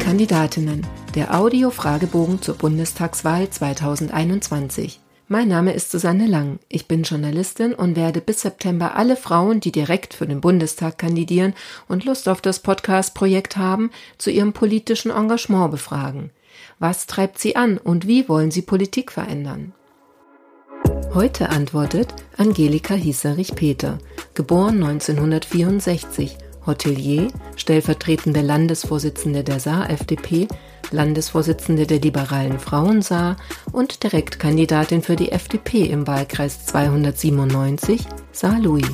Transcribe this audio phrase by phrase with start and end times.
[0.00, 4.98] Kandidatinnen, der Audio-Fragebogen zur Bundestagswahl 2021.
[5.28, 6.58] Mein Name ist Susanne Lang.
[6.68, 11.54] Ich bin Journalistin und werde bis September alle Frauen, die direkt für den Bundestag kandidieren
[11.86, 16.30] und Lust auf das Podcast-Projekt haben, zu ihrem politischen Engagement befragen.
[16.78, 19.74] Was treibt sie an und wie wollen sie Politik verändern?
[21.12, 23.98] Heute antwortet Angelika Hieserich-Peter,
[24.34, 26.36] geboren 1964,
[26.66, 30.48] Hotelier, stellvertretende Landesvorsitzende der Saar-FDP,
[30.90, 33.36] Landesvorsitzende der Liberalen Frauen Saar
[33.72, 38.86] und Direktkandidatin für die FDP im Wahlkreis 297 Saar-Louis.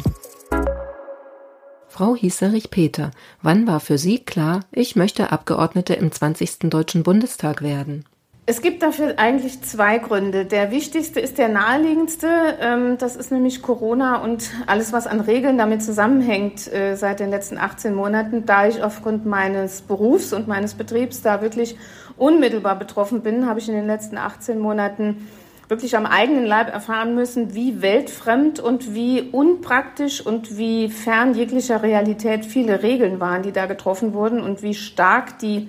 [1.88, 6.70] Frau Hieserich-Peter, wann war für Sie klar, ich möchte Abgeordnete im 20.
[6.70, 8.04] Deutschen Bundestag werden?
[8.48, 10.44] Es gibt dafür eigentlich zwei Gründe.
[10.44, 12.28] Der wichtigste ist der naheliegendste.
[12.60, 17.30] Ähm, das ist nämlich Corona und alles, was an Regeln damit zusammenhängt äh, seit den
[17.30, 18.46] letzten 18 Monaten.
[18.46, 21.76] Da ich aufgrund meines Berufs und meines Betriebs da wirklich
[22.16, 25.26] unmittelbar betroffen bin, habe ich in den letzten 18 Monaten
[25.68, 31.82] wirklich am eigenen Leib erfahren müssen, wie weltfremd und wie unpraktisch und wie fern jeglicher
[31.82, 35.68] Realität viele Regeln waren, die da getroffen wurden und wie stark die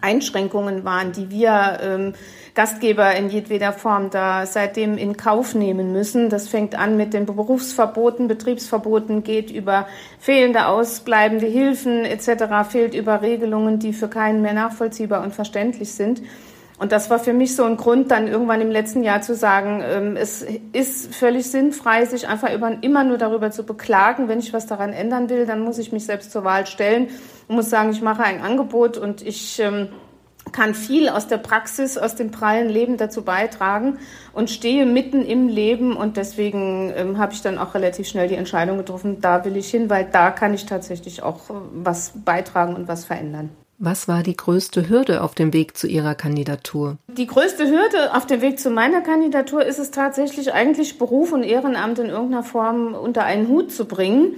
[0.00, 2.14] Einschränkungen waren, die wir ähm,
[2.54, 6.30] Gastgeber in jedweder Form da seitdem in Kauf nehmen müssen.
[6.30, 13.22] Das fängt an mit den Berufsverboten, Betriebsverboten, geht über fehlende, ausbleibende Hilfen etc., fehlt über
[13.22, 16.22] Regelungen, die für keinen mehr nachvollziehbar und verständlich sind.
[16.78, 19.82] Und das war für mich so ein Grund, dann irgendwann im letzten Jahr zu sagen,
[19.84, 24.28] ähm, es ist völlig sinnfrei, sich einfach immer nur darüber zu beklagen.
[24.28, 27.08] Wenn ich was daran ändern will, dann muss ich mich selbst zur Wahl stellen
[27.48, 29.88] und muss sagen, ich mache ein Angebot und ich ähm,
[30.52, 33.98] kann viel aus der Praxis, aus dem prallen Leben dazu beitragen
[34.32, 38.34] und stehe mitten im Leben und deswegen ähm, habe ich dann auch relativ schnell die
[38.34, 42.74] Entscheidung getroffen, da will ich hin, weil da kann ich tatsächlich auch äh, was beitragen
[42.74, 43.50] und was verändern.
[43.78, 46.96] Was war die größte Hürde auf dem Weg zu Ihrer Kandidatur?
[47.08, 51.42] Die größte Hürde auf dem Weg zu meiner Kandidatur ist es tatsächlich eigentlich Beruf und
[51.42, 54.36] Ehrenamt in irgendeiner Form unter einen Hut zu bringen.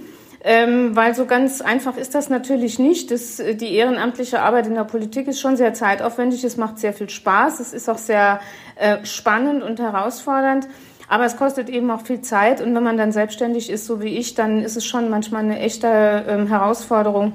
[0.49, 3.11] Ähm, weil so ganz einfach ist das natürlich nicht.
[3.11, 6.45] Das, die ehrenamtliche Arbeit in der Politik ist schon sehr zeitaufwendig.
[6.45, 7.59] Es macht sehr viel Spaß.
[7.59, 8.39] Es ist auch sehr
[8.77, 10.69] äh, spannend und herausfordernd.
[11.09, 12.61] Aber es kostet eben auch viel Zeit.
[12.61, 15.59] Und wenn man dann selbstständig ist, so wie ich, dann ist es schon manchmal eine
[15.59, 17.33] echte ähm, Herausforderung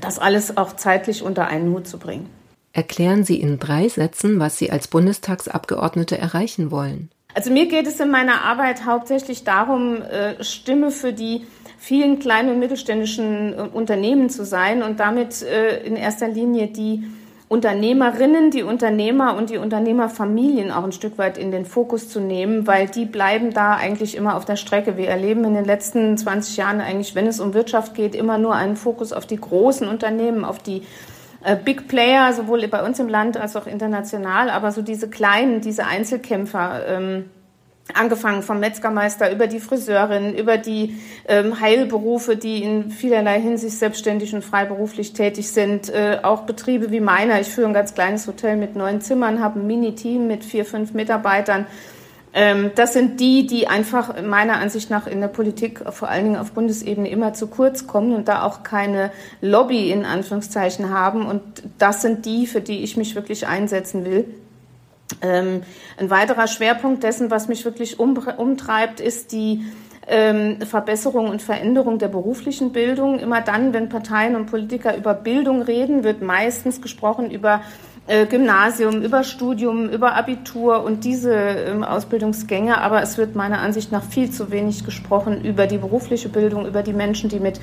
[0.00, 2.28] das alles auch zeitlich unter einen Hut zu bringen.
[2.72, 7.10] Erklären Sie in drei Sätzen, was Sie als Bundestagsabgeordnete erreichen wollen.
[7.34, 11.46] Also mir geht es in meiner Arbeit hauptsächlich darum, äh, Stimme für die
[11.82, 17.02] vielen kleinen und mittelständischen äh, Unternehmen zu sein und damit äh, in erster Linie die
[17.48, 22.68] Unternehmerinnen, die Unternehmer und die Unternehmerfamilien auch ein Stück weit in den Fokus zu nehmen,
[22.68, 24.96] weil die bleiben da eigentlich immer auf der Strecke.
[24.96, 28.54] Wir erleben in den letzten 20 Jahren eigentlich, wenn es um Wirtschaft geht, immer nur
[28.54, 30.82] einen Fokus auf die großen Unternehmen, auf die
[31.42, 35.60] äh, Big Player, sowohl bei uns im Land als auch international, aber so diese kleinen,
[35.60, 37.24] diese Einzelkämpfer, ähm,
[37.94, 40.98] angefangen vom Metzgermeister über die Friseurin, über die
[41.28, 47.00] ähm, Heilberufe, die in vielerlei Hinsicht selbstständig und freiberuflich tätig sind, äh, auch Betriebe wie
[47.00, 47.40] meiner.
[47.40, 50.94] Ich führe ein ganz kleines Hotel mit neun Zimmern, habe ein Mini-Team mit vier, fünf
[50.94, 51.66] Mitarbeitern.
[52.34, 56.36] Ähm, das sind die, die einfach meiner Ansicht nach in der Politik, vor allen Dingen
[56.36, 59.10] auf Bundesebene, immer zu kurz kommen und da auch keine
[59.40, 61.26] Lobby in Anführungszeichen haben.
[61.26, 61.42] Und
[61.78, 64.24] das sind die, für die ich mich wirklich einsetzen will.
[65.20, 65.62] Ähm,
[65.98, 69.64] ein weiterer Schwerpunkt dessen, was mich wirklich um, umtreibt, ist die
[70.06, 73.18] ähm, Verbesserung und Veränderung der beruflichen Bildung.
[73.18, 77.62] Immer dann, wenn Parteien und Politiker über Bildung reden, wird meistens gesprochen über
[78.08, 82.78] äh, Gymnasium, über Studium, über Abitur und diese ähm, Ausbildungsgänge.
[82.78, 86.82] Aber es wird meiner Ansicht nach viel zu wenig gesprochen über die berufliche Bildung, über
[86.82, 87.60] die Menschen, die mit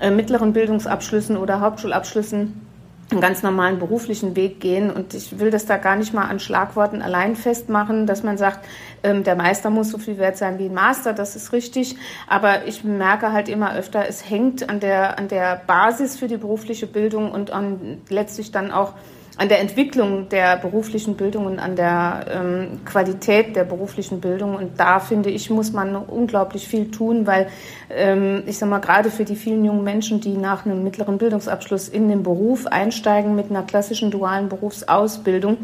[0.00, 2.67] äh, mittleren Bildungsabschlüssen oder Hauptschulabschlüssen
[3.10, 4.90] einen ganz normalen beruflichen Weg gehen.
[4.90, 8.66] Und ich will das da gar nicht mal an Schlagworten allein festmachen, dass man sagt,
[9.02, 11.96] ähm, der Meister muss so viel wert sein wie ein Master, das ist richtig.
[12.26, 16.36] Aber ich merke halt immer öfter, es hängt an der, an der Basis für die
[16.36, 18.92] berufliche Bildung und an letztlich dann auch
[19.38, 24.56] an der Entwicklung der beruflichen Bildung und an der ähm, Qualität der beruflichen Bildung.
[24.56, 27.48] Und da finde ich, muss man unglaublich viel tun, weil
[27.88, 31.88] ähm, ich sage mal, gerade für die vielen jungen Menschen, die nach einem mittleren Bildungsabschluss
[31.88, 35.56] in den Beruf einsteigen mit einer klassischen dualen Berufsausbildung,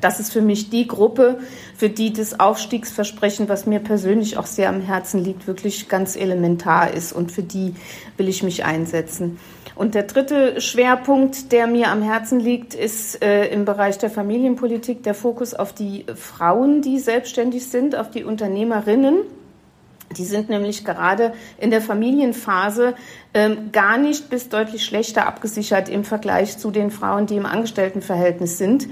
[0.00, 1.38] das ist für mich die Gruppe,
[1.76, 6.92] für die das Aufstiegsversprechen, was mir persönlich auch sehr am Herzen liegt, wirklich ganz elementar
[6.92, 7.12] ist.
[7.12, 7.74] Und für die
[8.16, 9.38] will ich mich einsetzen.
[9.74, 15.04] Und der dritte Schwerpunkt, der mir am Herzen liegt, ist äh, im Bereich der Familienpolitik
[15.04, 19.20] der Fokus auf die Frauen, die selbstständig sind, auf die Unternehmerinnen.
[20.16, 22.94] Die sind nämlich gerade in der Familienphase
[23.34, 28.58] ähm, gar nicht bis deutlich schlechter abgesichert im Vergleich zu den Frauen, die im Angestelltenverhältnis
[28.58, 28.88] sind.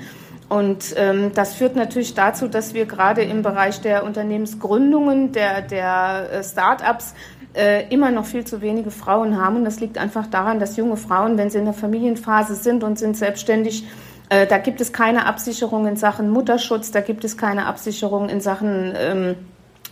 [0.48, 6.28] Und ähm, das führt natürlich dazu, dass wir gerade im Bereich der Unternehmensgründungen, der, der
[6.30, 7.14] äh, Start-ups
[7.54, 9.56] äh, immer noch viel zu wenige Frauen haben.
[9.56, 12.98] Und das liegt einfach daran, dass junge Frauen, wenn sie in der Familienphase sind und
[12.98, 13.86] sind selbstständig,
[14.28, 18.40] äh, da gibt es keine Absicherung in Sachen Mutterschutz, da gibt es keine Absicherung in
[18.40, 19.34] Sachen ähm,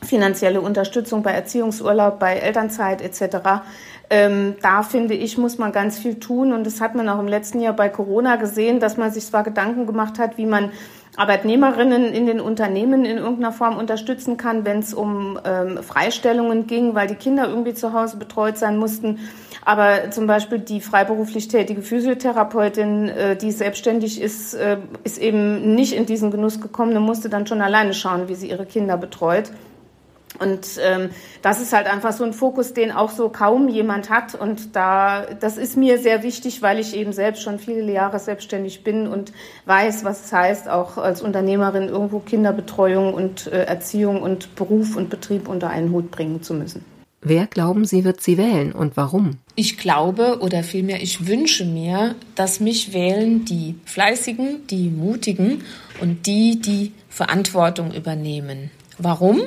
[0.06, 3.62] finanzielle Unterstützung bei Erziehungsurlaub, bei Elternzeit etc.
[4.11, 6.53] Ähm, da finde ich, muss man ganz viel tun.
[6.53, 9.43] Und das hat man auch im letzten Jahr bei Corona gesehen, dass man sich zwar
[9.43, 10.71] Gedanken gemacht hat, wie man
[11.17, 16.95] Arbeitnehmerinnen in den Unternehmen in irgendeiner Form unterstützen kann, wenn es um ähm, Freistellungen ging,
[16.95, 19.21] weil die Kinder irgendwie zu Hause betreut sein mussten.
[19.65, 25.95] Aber zum Beispiel die freiberuflich tätige Physiotherapeutin, äh, die selbstständig ist, äh, ist eben nicht
[25.95, 29.51] in diesen Genuss gekommen und musste dann schon alleine schauen, wie sie ihre Kinder betreut.
[30.39, 31.11] Und ähm,
[31.43, 34.35] das ist halt einfach so ein Fokus, den auch so kaum jemand hat.
[34.35, 38.83] Und da, das ist mir sehr wichtig, weil ich eben selbst schon viele Jahre selbstständig
[38.83, 39.33] bin und
[39.67, 45.09] weiß, was es heißt, auch als Unternehmerin irgendwo Kinderbetreuung und äh, Erziehung und Beruf und
[45.09, 46.85] Betrieb unter einen Hut bringen zu müssen.
[47.27, 49.39] Wer glauben Sie, wird Sie wählen und warum?
[49.55, 55.63] Ich glaube oder vielmehr ich wünsche mir, dass mich wählen die Fleißigen, die Mutigen
[56.03, 58.71] und die, die Verantwortung übernehmen.
[58.99, 59.41] Warum?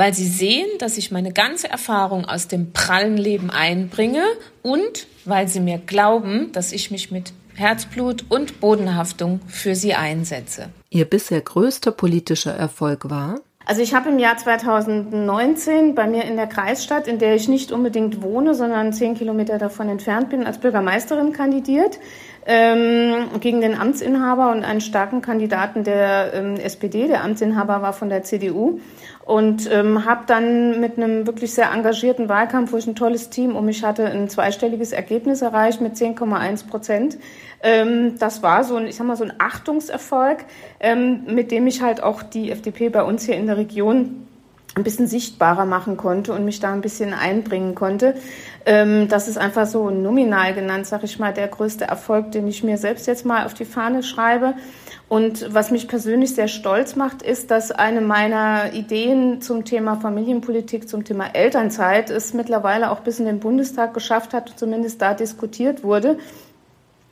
[0.00, 4.22] Weil sie sehen, dass ich meine ganze Erfahrung aus dem prallen Leben einbringe
[4.62, 10.70] und weil sie mir glauben, dass ich mich mit Herzblut und Bodenhaftung für sie einsetze.
[10.88, 13.40] Ihr bisher größter politischer Erfolg war?
[13.66, 17.70] Also ich habe im Jahr 2019 bei mir in der Kreisstadt, in der ich nicht
[17.70, 21.98] unbedingt wohne, sondern zehn Kilometer davon entfernt bin, als Bürgermeisterin kandidiert
[22.46, 27.06] ähm, gegen den Amtsinhaber und einen starken Kandidaten der ähm, SPD.
[27.06, 28.80] Der Amtsinhaber war von der CDU
[29.30, 33.54] und ähm, habe dann mit einem wirklich sehr engagierten Wahlkampf, wo ich ein tolles Team
[33.54, 37.16] um mich hatte, ein zweistelliges Ergebnis erreicht mit 10,1 Prozent.
[37.62, 40.46] Ähm, das war so ein, ich sag mal, so ein Achtungserfolg,
[40.80, 44.26] ähm, mit dem ich halt auch die FDP bei uns hier in der Region
[44.74, 48.16] ein bisschen sichtbarer machen konnte und mich da ein bisschen einbringen konnte.
[48.66, 52.64] Ähm, das ist einfach so nominal genannt, sag ich mal, der größte Erfolg, den ich
[52.64, 54.54] mir selbst jetzt mal auf die Fahne schreibe.
[55.10, 60.88] Und was mich persönlich sehr stolz macht, ist, dass eine meiner Ideen zum Thema Familienpolitik,
[60.88, 65.82] zum Thema Elternzeit es mittlerweile auch bis in den Bundestag geschafft hat, zumindest da diskutiert
[65.82, 66.16] wurde.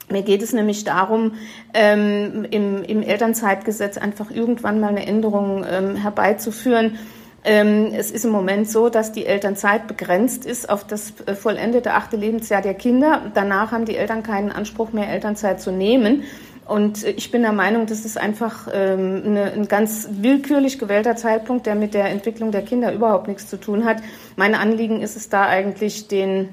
[0.08, 1.32] Mir geht es nämlich darum,
[1.74, 6.96] ähm, im, im Elternzeitgesetz einfach irgendwann mal eine Änderung ähm, herbeizuführen,
[7.44, 11.94] ähm, es ist im Moment so, dass die Elternzeit begrenzt ist auf das äh, vollendete
[11.94, 13.30] achte Lebensjahr der Kinder.
[13.32, 16.24] Danach haben die Eltern keinen Anspruch mehr, Elternzeit zu nehmen.
[16.68, 21.64] Und ich bin der Meinung, das ist einfach ähm, eine, ein ganz willkürlich gewählter Zeitpunkt,
[21.64, 24.02] der mit der Entwicklung der Kinder überhaupt nichts zu tun hat.
[24.36, 26.50] Mein Anliegen ist es da eigentlich, den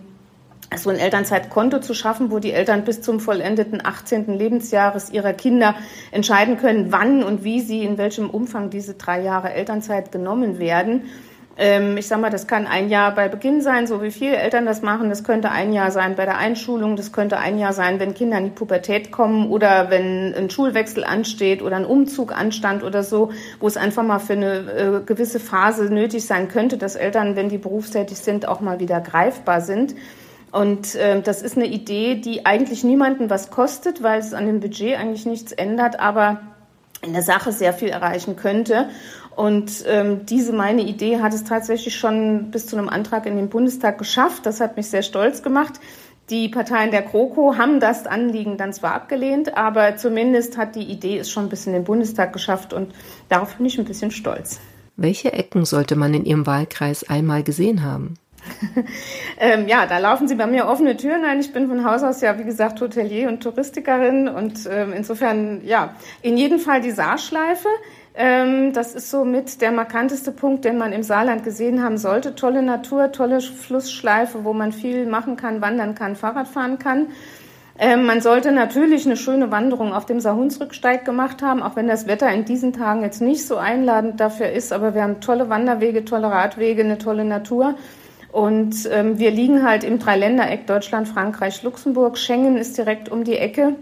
[0.74, 4.38] so ein Elternzeitkonto zu schaffen, wo die Eltern bis zum vollendeten 18.
[4.38, 5.76] Lebensjahres ihrer Kinder
[6.12, 11.04] entscheiden können, wann und wie sie in welchem Umfang diese drei Jahre Elternzeit genommen werden.
[11.58, 14.66] Ähm, ich sage mal, das kann ein Jahr bei Beginn sein, so wie viele Eltern
[14.66, 15.10] das machen.
[15.10, 16.98] Das könnte ein Jahr sein bei der Einschulung.
[16.98, 21.06] Das könnte ein Jahr sein, wenn Kinder in die Pubertät kommen oder wenn ein Schulwechsel
[21.06, 23.32] ansteht oder ein Umzug anstand oder so,
[23.62, 27.48] wo es einfach mal für eine äh, gewisse Phase nötig sein könnte, dass Eltern, wenn
[27.48, 29.96] die berufstätig sind, auch mal wieder greifbar sind.
[30.52, 34.60] Und äh, das ist eine Idee, die eigentlich niemanden was kostet, weil es an dem
[34.60, 36.42] Budget eigentlich nichts ändert, aber
[37.02, 38.90] in der Sache sehr viel erreichen könnte.
[39.36, 43.50] Und ähm, diese meine Idee hat es tatsächlich schon bis zu einem Antrag in den
[43.50, 44.46] Bundestag geschafft.
[44.46, 45.80] Das hat mich sehr stolz gemacht.
[46.30, 51.20] Die Parteien der GroKo haben das Anliegen dann zwar abgelehnt, aber zumindest hat die Idee
[51.20, 52.94] es schon bis in den Bundestag geschafft und
[53.30, 54.60] darauf bin ich ein bisschen stolz.
[54.96, 58.16] Welche Ecken sollte man in Ihrem Wahlkreis einmal gesehen haben?
[59.40, 61.40] ähm, ja, da laufen Sie bei mir offene Türen ein.
[61.40, 65.96] Ich bin von Haus aus ja, wie gesagt, Hotelier und Touristikerin und ähm, insofern, ja,
[66.22, 67.68] in jedem Fall die Saarschleife.
[68.18, 72.36] Ähm, das ist so mit der markanteste Punkt, den man im Saarland gesehen haben sollte.
[72.36, 77.08] Tolle Natur, tolle Flussschleife, wo man viel machen kann, wandern kann, Fahrrad fahren kann.
[77.78, 82.08] Ähm, man sollte natürlich eine schöne Wanderung auf dem Saarhunsrücksteig gemacht haben, auch wenn das
[82.08, 84.72] Wetter in diesen Tagen jetzt nicht so einladend dafür ist.
[84.72, 87.76] Aber wir haben tolle Wanderwege, tolle Radwege, eine tolle Natur.
[88.32, 92.18] Und ähm, wir liegen halt im Dreiländereck Deutschland, Frankreich, Luxemburg.
[92.18, 93.76] Schengen ist direkt um die Ecke.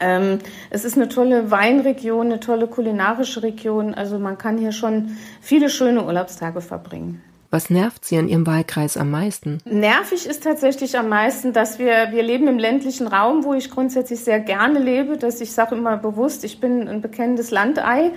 [0.00, 0.38] Ähm,
[0.70, 3.94] es ist eine tolle Weinregion, eine tolle kulinarische Region.
[3.94, 7.22] Also man kann hier schon viele schöne Urlaubstage verbringen.
[7.54, 9.60] Was nervt Sie an Ihrem Wahlkreis am meisten?
[9.64, 14.24] Nervig ist tatsächlich am meisten, dass wir, wir leben im ländlichen Raum, wo ich grundsätzlich
[14.24, 18.10] sehr gerne lebe, dass ich sage immer bewusst, ich bin ein bekennendes Landei.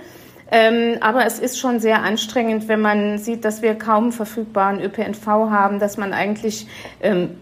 [0.50, 5.26] Ähm, aber es ist schon sehr anstrengend, wenn man sieht, dass wir kaum verfügbaren ÖPNV
[5.26, 6.66] haben, dass man eigentlich
[7.00, 7.36] ähm,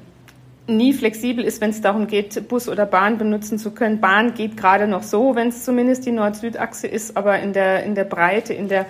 [0.66, 4.00] nie flexibel ist, wenn es darum geht, Bus oder Bahn benutzen zu können.
[4.00, 7.94] Bahn geht gerade noch so, wenn es zumindest die Nord-Süd-Achse ist, aber in der, in
[7.94, 8.86] der Breite, in der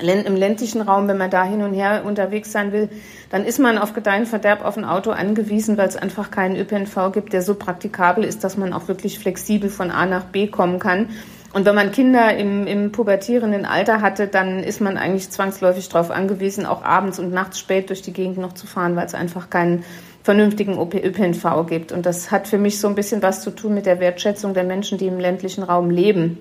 [0.00, 2.88] im ländlichen Raum, wenn man da hin und her unterwegs sein will,
[3.30, 7.12] dann ist man auf Gedeihen Verderb auf ein Auto angewiesen, weil es einfach keinen ÖPNV
[7.12, 10.80] gibt, der so praktikabel ist, dass man auch wirklich flexibel von A nach B kommen
[10.80, 11.10] kann.
[11.52, 16.10] Und wenn man Kinder im, im pubertierenden Alter hatte, dann ist man eigentlich zwangsläufig darauf
[16.10, 19.50] angewiesen, auch abends und nachts spät durch die Gegend noch zu fahren, weil es einfach
[19.50, 19.84] keinen
[20.24, 21.92] vernünftigen ÖPNV gibt.
[21.92, 24.64] Und das hat für mich so ein bisschen was zu tun mit der Wertschätzung der
[24.64, 26.38] Menschen, die im ländlichen Raum leben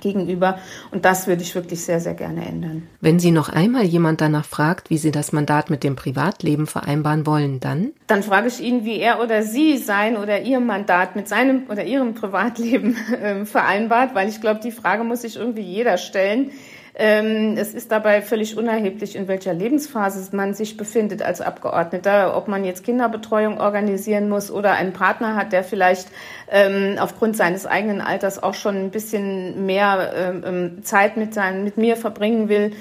[0.00, 0.58] gegenüber.
[0.90, 2.88] Und das würde ich wirklich sehr, sehr gerne ändern.
[3.02, 7.26] Wenn Sie noch einmal jemand danach fragt, wie Sie das Mandat mit dem Privatleben vereinbaren
[7.26, 7.92] wollen, dann?
[8.06, 11.84] Dann frage ich ihn, wie er oder sie sein oder ihr Mandat mit seinem oder
[11.84, 16.52] ihrem Privatleben äh, vereinbart, weil ich glaube, die Frage muss sich irgendwie jeder stellen.
[16.94, 22.48] Ähm, es ist dabei völlig unerheblich, in welcher Lebensphase man sich befindet als Abgeordneter, ob
[22.48, 26.08] man jetzt Kinderbetreuung organisieren muss oder einen Partner hat, der vielleicht
[26.50, 31.78] ähm, aufgrund seines eigenen Alters auch schon ein bisschen mehr ähm, Zeit mit, seinen, mit
[31.78, 32.72] mir verbringen will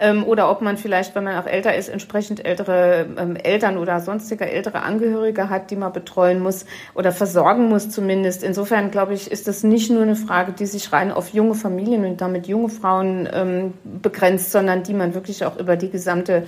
[0.00, 4.00] ähm, oder ob man vielleicht, wenn man auch älter ist, entsprechend ältere ähm, Eltern oder
[4.00, 8.42] sonstige ältere Angehörige hat, die man betreuen muss oder versorgen muss zumindest.
[8.42, 12.04] Insofern glaube ich, ist das nicht nur eine Frage, die sich rein auf junge Familien
[12.04, 16.44] und damit junge Frauen ähm, begrenzt, sondern die man wirklich auch über die gesamte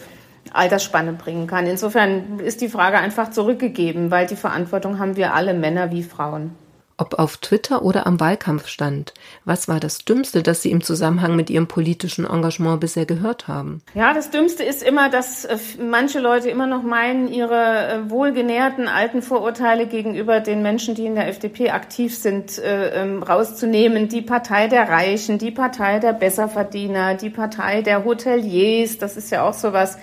[0.53, 1.67] Altersspanne bringen kann.
[1.67, 6.53] Insofern ist die Frage einfach zurückgegeben, weil die Verantwortung haben wir alle, Männer wie Frauen
[7.01, 9.15] ob auf Twitter oder am Wahlkampfstand.
[9.45, 13.83] Was war das Dümmste, das Sie im Zusammenhang mit Ihrem politischen Engagement bisher gehört haben?
[13.95, 18.89] Ja, das Dümmste ist immer, dass äh, manche Leute immer noch meinen, ihre äh, wohlgenährten
[18.89, 24.09] alten Vorurteile gegenüber den Menschen, die in der FDP aktiv sind, äh, ähm, rauszunehmen.
[24.09, 29.49] Die Partei der Reichen, die Partei der Besserverdiener, die Partei der Hoteliers, das ist ja
[29.49, 29.99] auch sowas.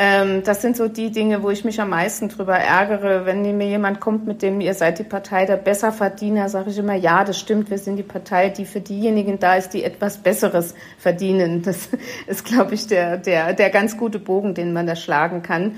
[0.00, 3.26] Ähm, das sind so die Dinge, wo ich mich am meisten drüber ärgere.
[3.26, 6.94] Wenn mir jemand kommt, mit dem ihr seid die Partei der Besserverdiener, sage ich immer,
[6.94, 10.76] ja, das stimmt, wir sind die Partei, die für diejenigen da ist, die etwas Besseres
[10.98, 11.62] verdienen.
[11.62, 11.88] Das
[12.28, 15.72] ist, glaube ich, der, der, der ganz gute Bogen, den man da schlagen kann.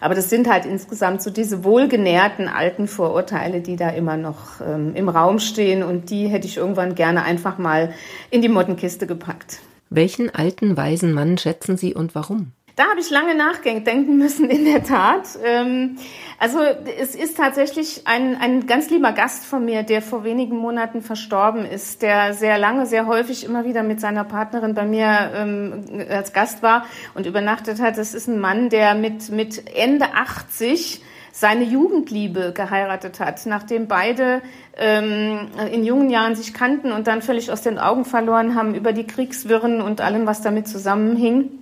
[0.00, 4.96] Aber das sind halt insgesamt so diese wohlgenährten alten Vorurteile, die da immer noch ähm,
[4.96, 7.92] im Raum stehen und die hätte ich irgendwann gerne einfach mal
[8.30, 9.60] in die Mottenkiste gepackt.
[9.90, 12.52] Welchen alten, weisen Mann schätzen Sie und warum?
[12.80, 15.38] Da habe ich lange nachdenken müssen, in der Tat.
[15.44, 15.98] Ähm,
[16.38, 16.60] also
[16.98, 21.66] es ist tatsächlich ein, ein ganz lieber Gast von mir, der vor wenigen Monaten verstorben
[21.66, 26.32] ist, der sehr lange, sehr häufig immer wieder mit seiner Partnerin bei mir ähm, als
[26.32, 27.98] Gast war und übernachtet hat.
[27.98, 34.40] Das ist ein Mann, der mit, mit Ende 80 seine Jugendliebe geheiratet hat, nachdem beide
[34.78, 38.94] ähm, in jungen Jahren sich kannten und dann völlig aus den Augen verloren haben über
[38.94, 41.59] die Kriegswirren und allem, was damit zusammenhing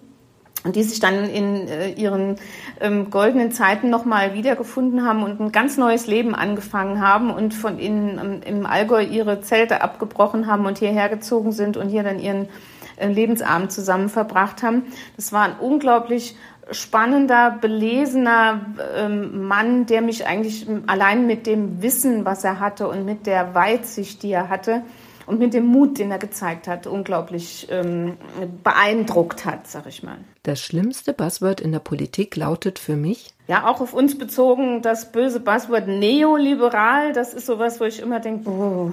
[0.65, 2.37] die sich dann in äh, ihren
[2.81, 7.79] ähm, goldenen Zeiten nochmal wiedergefunden haben und ein ganz neues Leben angefangen haben und von
[7.79, 12.19] ihnen ähm, im Allgäu ihre Zelte abgebrochen haben und hierher gezogen sind und hier dann
[12.19, 12.49] ihren
[12.97, 14.85] äh, Lebensabend zusammen verbracht haben.
[15.17, 16.37] Das war ein unglaublich
[16.71, 18.61] spannender, belesener
[18.97, 23.55] ähm, Mann, der mich eigentlich allein mit dem Wissen, was er hatte und mit der
[23.55, 24.83] Weitsicht, die er hatte,
[25.29, 28.17] und mit dem Mut, den er gezeigt hat, unglaublich ähm,
[28.65, 30.17] beeindruckt hat, sag ich mal.
[30.43, 33.35] Das schlimmste Buzzword in der Politik lautet für mich?
[33.49, 38.21] Ja, auch auf uns bezogen, das böse Buzzword neoliberal, das ist sowas, wo ich immer
[38.21, 38.93] denke, oh.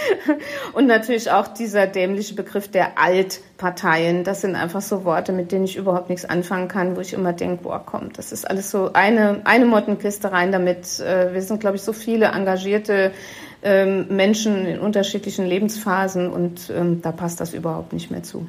[0.72, 5.64] und natürlich auch dieser dämliche Begriff der Altparteien, das sind einfach so Worte, mit denen
[5.64, 8.92] ich überhaupt nichts anfangen kann, wo ich immer denke, boah, komm, das ist alles so
[8.92, 11.00] eine, eine Mottenkiste rein damit.
[11.00, 13.10] Äh, wir sind, glaube ich, so viele engagierte
[13.62, 18.46] Menschen in unterschiedlichen Lebensphasen und ähm, da passt das überhaupt nicht mehr zu.